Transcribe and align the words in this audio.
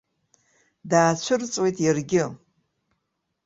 Даацәырҵуеит 0.89 1.77
иаргьы. 1.81 2.23